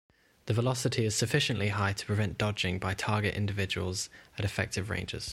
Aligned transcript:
The 0.47 0.53
velocity 0.55 1.05
is 1.05 1.13
sufficiently 1.13 1.67
high 1.67 1.93
to 1.93 2.05
prevent 2.07 2.39
dodging 2.39 2.79
by 2.79 2.95
target 2.95 3.35
individuals 3.35 4.09
at 4.35 4.43
effective 4.43 4.89
ranges. 4.89 5.29